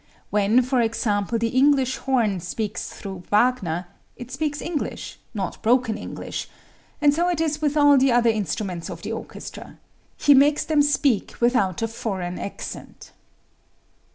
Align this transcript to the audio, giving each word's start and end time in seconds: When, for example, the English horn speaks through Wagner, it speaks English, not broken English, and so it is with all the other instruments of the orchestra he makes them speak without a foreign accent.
When, 0.31 0.63
for 0.63 0.81
example, 0.81 1.37
the 1.37 1.49
English 1.49 1.97
horn 1.97 2.39
speaks 2.39 2.89
through 2.89 3.21
Wagner, 3.29 3.85
it 4.15 4.31
speaks 4.31 4.59
English, 4.59 5.19
not 5.35 5.61
broken 5.61 5.95
English, 5.95 6.49
and 6.99 7.13
so 7.13 7.29
it 7.29 7.39
is 7.39 7.61
with 7.61 7.77
all 7.77 7.99
the 7.99 8.11
other 8.11 8.31
instruments 8.31 8.89
of 8.89 9.03
the 9.03 9.11
orchestra 9.11 9.77
he 10.17 10.33
makes 10.33 10.65
them 10.65 10.81
speak 10.81 11.35
without 11.39 11.83
a 11.83 11.87
foreign 11.87 12.39
accent. 12.39 13.11